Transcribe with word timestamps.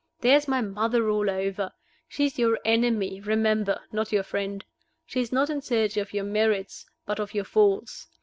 There 0.21 0.35
is 0.35 0.47
my 0.47 0.61
mother 0.61 1.11
all 1.11 1.29
over! 1.29 1.71
She 2.07 2.25
is 2.25 2.39
your 2.39 2.57
enemy, 2.65 3.19
remember 3.21 3.79
not 3.91 4.11
your 4.11 4.23
friend. 4.23 4.65
She 5.05 5.21
is 5.21 5.31
not 5.31 5.51
in 5.51 5.61
search 5.61 5.95
of 5.95 6.11
your 6.11 6.23
merits, 6.25 6.87
but 7.05 7.19
of 7.19 7.35
your 7.35 7.45
faults. 7.45 8.07